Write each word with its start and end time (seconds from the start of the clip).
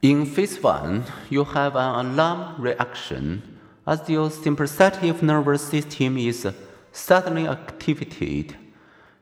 In 0.00 0.26
phase 0.26 0.62
1, 0.62 1.06
you 1.28 1.42
have 1.42 1.74
an 1.74 2.06
alarm 2.06 2.62
reaction 2.62 3.42
as 3.84 4.08
your 4.08 4.30
sympathetic 4.30 5.20
nervous 5.24 5.62
system 5.62 6.16
is 6.16 6.46
suddenly 6.92 7.48
activated. 7.48 8.54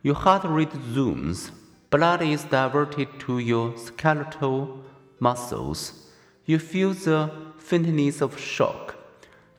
Your 0.02 0.16
heart 0.16 0.44
rate 0.44 0.74
zooms, 0.92 1.50
blood 1.88 2.20
is 2.20 2.44
diverted 2.44 3.08
to 3.20 3.38
your 3.38 3.74
skeletal 3.78 4.84
muscles. 5.18 6.10
You 6.44 6.58
feel 6.58 6.92
the 6.92 7.30
faintness 7.56 8.20
of 8.20 8.38
shock. 8.38 8.96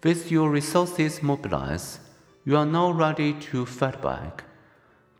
With 0.04 0.32
your 0.32 0.52
resources 0.52 1.24
mobilized, 1.24 1.98
you 2.46 2.56
are 2.58 2.66
now 2.68 2.92
ready 2.92 3.34
to 3.50 3.66
fight 3.66 4.04
back. 4.04 4.44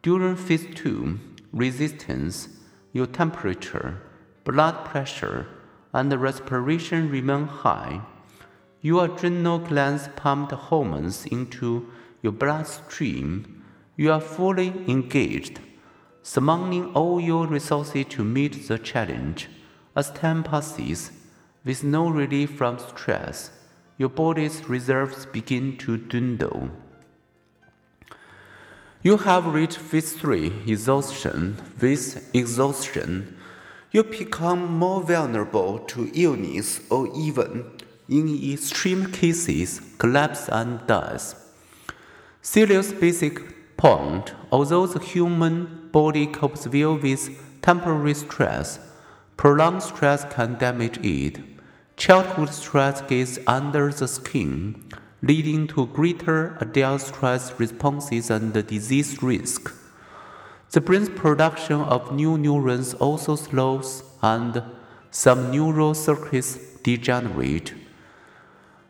During 0.04 0.36
phase 0.36 0.68
2, 0.76 1.20
resistance, 1.54 2.50
your 2.94 3.08
temperature, 3.08 4.00
blood 4.44 4.86
pressure, 4.86 5.48
and 5.94 6.14
respiration 6.22 7.10
remain 7.10 7.48
high, 7.48 8.02
your 8.82 9.06
adrenal 9.06 9.60
glands 9.60 10.10
pump 10.16 10.50
the 10.50 10.56
hormones 10.56 11.26
into 11.26 11.90
your 12.22 12.34
bloodstream. 12.34 13.64
You 13.96 14.12
are 14.12 14.22
fully 14.22 14.68
engaged, 14.88 15.60
summoning 16.22 16.94
all 16.94 17.20
your 17.20 17.48
resources 17.48 18.06
to 18.10 18.24
meet 18.24 18.68
the 18.68 18.78
challenge. 18.78 19.50
As 19.96 20.12
time 20.12 20.44
passes, 20.44 21.12
with 21.66 21.84
no 21.84 22.08
relief 22.10 22.52
from 22.52 22.78
stress, 22.78 23.52
your 23.98 24.10
body's 24.10 24.70
reserves 24.70 25.26
begin 25.26 25.76
to 25.78 25.98
dwindle. 25.98 26.70
You 29.02 29.18
have 29.18 29.54
reached 29.54 29.78
phase 29.78 30.14
3 30.14 30.64
exhaustion. 30.68 31.58
With 31.82 32.30
exhaustion, 32.36 33.38
you 33.92 34.04
become 34.04 34.78
more 34.78 35.02
vulnerable 35.02 35.80
to 35.80 36.12
illness 36.14 36.82
or 36.90 37.08
even, 37.16 37.66
in 38.10 38.28
extreme 38.54 39.12
cases, 39.12 39.82
collapse 39.98 40.50
and 40.50 40.86
death. 40.88 41.44
Serious 42.42 42.92
basic 42.92 43.78
point 43.78 44.34
although 44.52 44.88
the 44.88 45.00
human 45.00 45.90
body 45.92 46.26
copes 46.26 46.68
well 46.68 46.98
with 46.98 47.30
temporary 47.62 48.14
stress, 48.14 48.80
prolonged 49.38 49.84
stress 49.84 50.26
can 50.34 50.58
damage 50.58 50.98
it. 51.04 51.40
Childhood 51.96 52.54
stress 52.54 53.02
gets 53.02 53.40
under 53.48 53.92
the 53.92 54.08
skin, 54.08 54.84
leading 55.22 55.68
to 55.68 55.88
greater 55.88 56.58
adult 56.62 57.02
stress 57.02 57.60
responses 57.60 58.30
and 58.30 58.54
disease 58.68 59.22
risk. 59.24 59.74
The 60.72 60.82
brain's 60.82 61.10
production 61.10 61.80
of 61.80 62.12
new 62.12 62.38
neurons 62.38 62.94
also 62.96 63.38
slows 63.38 64.04
and 64.22 64.62
some 65.12 65.50
neural 65.50 65.94
circuits 65.94 66.58
degenerate. 66.84 67.74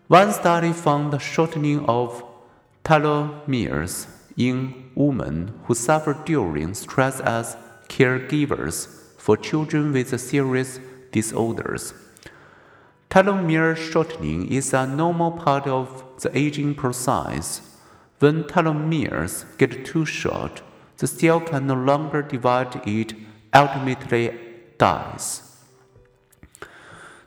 One 0.07 0.31
study 0.31 0.73
found 0.73 1.13
the 1.13 1.19
shortening 1.19 1.85
of 1.85 2.23
telomeres 2.83 4.07
in 4.35 4.89
women 4.95 5.53
who 5.65 5.75
suffer 5.75 6.17
during 6.25 6.73
stress 6.73 7.19
as 7.19 7.55
caregivers 7.89 8.87
for 9.17 9.37
children 9.37 9.91
with 9.93 10.19
serious 10.19 10.79
disorders. 11.11 11.93
Telomere 13.11 13.75
shortening 13.75 14.51
is 14.51 14.73
a 14.73 14.87
normal 14.87 15.31
part 15.31 15.67
of 15.67 16.03
the 16.21 16.35
aging 16.35 16.73
process. 16.73 17.61
When 18.19 18.45
telomeres 18.45 19.45
get 19.59 19.85
too 19.85 20.05
short, 20.05 20.63
the 20.97 21.07
cell 21.07 21.39
can 21.39 21.67
no 21.67 21.75
longer 21.75 22.21
divide 22.21 22.87
it 22.87 23.13
ultimately 23.53 24.31
dies. 24.77 25.43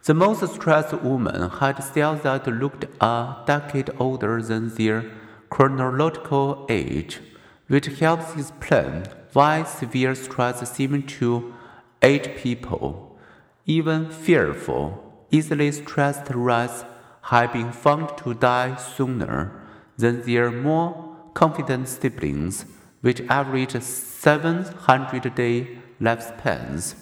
The 0.04 0.14
most 0.14 0.46
stressed 0.54 0.94
women 1.02 1.50
had 1.50 1.84
cells 1.84 2.22
that 2.22 2.46
looked 2.46 2.86
a 3.00 3.36
decade 3.46 3.90
older 3.98 4.42
than 4.42 4.74
their 4.74 5.04
chronological 5.50 6.66
age, 6.68 7.20
which 7.68 7.86
helps 7.86 8.34
explain 8.34 9.04
why 9.32 9.62
severe 9.62 10.14
stress 10.14 10.68
seems 10.72 11.12
to 11.18 11.54
age 12.02 12.34
people. 12.36 13.18
Even 13.66 14.10
fearful, 14.10 15.26
easily 15.30 15.70
stressed 15.70 16.30
rats 16.34 16.84
have 17.22 17.52
been 17.52 17.70
found 17.70 18.16
to 18.18 18.34
die 18.34 18.74
sooner 18.74 19.52
than 19.96 20.22
their 20.22 20.50
more 20.50 21.14
confident 21.34 21.86
siblings 21.88 22.64
which 23.00 23.20
average 23.28 23.80
700 23.80 25.34
day 25.34 25.78
lifespans. 26.00 26.94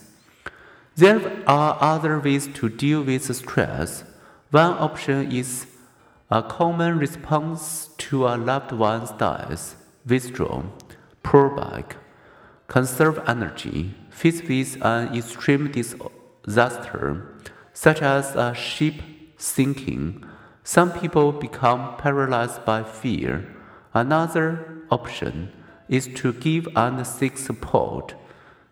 There 0.96 1.42
are 1.46 1.78
other 1.80 2.18
ways 2.18 2.48
to 2.54 2.68
deal 2.68 3.02
with 3.02 3.34
stress. 3.34 4.04
One 4.50 4.72
option 4.78 5.30
is 5.30 5.66
a 6.30 6.42
common 6.42 6.98
response 6.98 7.90
to 7.98 8.26
a 8.26 8.36
loved 8.36 8.72
one's 8.72 9.10
death 9.12 9.76
withdraw, 10.06 10.64
pull 11.22 11.50
back, 11.50 11.96
conserve 12.66 13.22
energy, 13.28 13.94
face 14.10 14.42
with 14.42 14.76
an 14.82 15.16
extreme 15.16 15.70
disaster, 15.70 17.34
such 17.72 18.02
as 18.02 18.34
a 18.34 18.54
ship 18.54 18.94
sinking. 19.36 20.24
Some 20.64 20.92
people 20.92 21.32
become 21.32 21.96
paralyzed 21.96 22.64
by 22.64 22.82
fear. 22.82 23.54
Another 23.94 24.82
option 24.90 25.52
is 25.88 26.08
to 26.16 26.32
give 26.32 26.68
and 26.76 27.06
seek 27.06 27.38
support. 27.38 28.14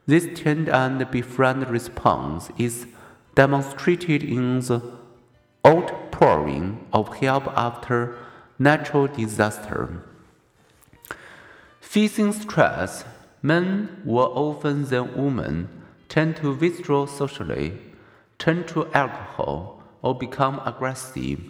This 0.07 0.29
tend 0.35 0.69
and 0.69 1.11
befriend 1.11 1.69
response 1.69 2.51
is 2.59 2.87
demonstrated 3.35 4.23
in 4.23 4.61
the 4.61 4.81
outpouring 5.67 6.87
of 6.93 7.17
help 7.17 7.47
after 7.57 8.17
natural 8.59 9.09
disaster. 9.09 10.03
Facing 11.81 12.33
stress, 12.33 13.05
men 13.43 14.03
more 14.05 14.31
often 14.35 14.85
than 14.85 15.17
women 15.17 15.69
tend 16.09 16.37
to 16.37 16.55
withdraw 16.55 17.07
socially, 17.07 17.79
turn 18.39 18.65
to 18.67 18.87
alcohol, 18.93 19.83
or 20.03 20.17
become 20.17 20.61
aggressive. 20.65 21.41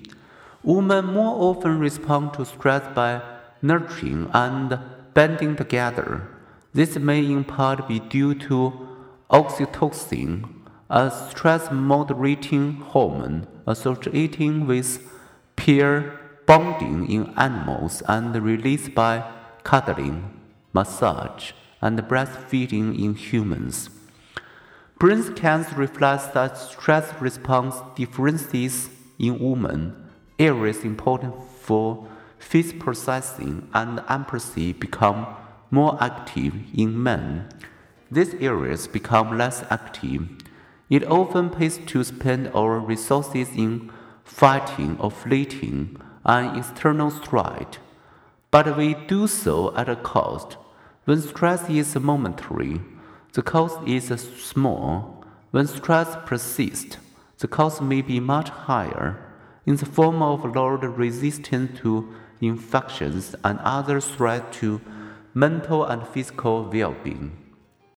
Women 0.62 1.06
more 1.06 1.50
often 1.50 1.78
respond 1.78 2.34
to 2.34 2.44
stress 2.46 2.82
by 2.94 3.22
nurturing 3.60 4.30
and 4.32 4.78
banding 5.16 5.56
together. 5.56 6.28
This 6.74 6.98
may 6.98 7.24
in 7.24 7.42
part 7.42 7.88
be 7.88 8.00
due 8.00 8.34
to 8.34 8.86
oxytocin, 9.30 10.44
a 10.90 11.10
stress 11.10 11.70
moderating 11.72 12.74
hormone 12.92 13.46
associated 13.66 14.66
with 14.66 15.10
peer 15.56 16.20
bonding 16.44 17.10
in 17.10 17.32
animals 17.38 18.02
and 18.06 18.36
released 18.36 18.94
by 18.94 19.24
cuddling, 19.64 20.38
massage, 20.74 21.52
and 21.80 21.98
breastfeeding 22.00 23.02
in 23.02 23.14
humans. 23.14 23.88
Brain 24.98 25.22
scans 25.22 25.72
reflect 25.72 26.34
that 26.34 26.58
stress 26.58 27.06
response 27.22 27.76
differences 27.94 28.90
in 29.18 29.38
women, 29.38 29.96
areas 30.38 30.84
important 30.84 31.34
for 31.62 32.06
face 32.38 32.72
processing 32.72 33.68
and 33.74 34.02
empathy 34.08 34.72
become 34.72 35.26
more 35.70 35.96
active 36.00 36.54
in 36.74 37.02
men. 37.02 37.48
These 38.10 38.34
areas 38.34 38.86
become 38.86 39.36
less 39.36 39.64
active. 39.70 40.28
It 40.88 41.04
often 41.04 41.50
pays 41.50 41.78
to 41.86 42.04
spend 42.04 42.48
our 42.54 42.78
resources 42.78 43.48
in 43.56 43.90
fighting 44.24 44.96
or 45.00 45.10
fleeting 45.10 46.00
an 46.24 46.56
external 46.56 47.10
threat, 47.10 47.78
but 48.50 48.76
we 48.76 48.94
do 49.06 49.26
so 49.26 49.74
at 49.76 49.88
a 49.88 49.96
cost. 49.96 50.56
When 51.04 51.20
stress 51.20 51.68
is 51.68 51.94
momentary, 51.96 52.80
the 53.32 53.42
cost 53.42 53.78
is 53.86 54.06
small. 54.42 55.24
When 55.50 55.66
stress 55.66 56.16
persists, 56.26 56.96
the 57.38 57.48
cost 57.48 57.82
may 57.82 58.02
be 58.02 58.18
much 58.18 58.48
higher 58.48 59.22
in 59.66 59.76
the 59.76 59.86
form 59.86 60.22
of 60.22 60.44
lowered 60.56 60.84
resistance 60.84 61.78
to 61.80 62.14
infections, 62.40 63.34
and 63.44 63.58
other 63.60 64.00
threats 64.00 64.58
to 64.58 64.80
mental 65.34 65.84
and 65.84 66.06
physical 66.08 66.64
well 66.64 66.94
being. 67.04 67.45